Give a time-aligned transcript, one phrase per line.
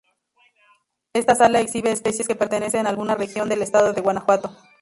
[1.13, 4.49] Esta sala exhibe especies que pertenecen a alguna región del Estado de Guanajuato.